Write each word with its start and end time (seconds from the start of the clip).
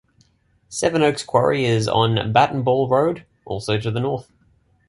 Sevenoaks 0.67 1.21
Quarry 1.23 1.63
is 1.63 1.87
on 1.87 2.33
Bat 2.33 2.51
and 2.53 2.65
Ball 2.65 2.89
Road, 2.89 3.23
also 3.45 3.77
to 3.77 3.91
the 3.91 3.99
north. 3.99 4.31